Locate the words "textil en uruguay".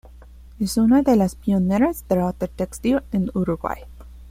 2.47-3.83